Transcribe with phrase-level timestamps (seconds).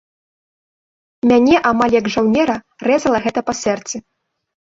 [1.31, 2.55] Мяне амаль як жаўнера
[2.89, 3.95] рэзала гэта па сэрцы.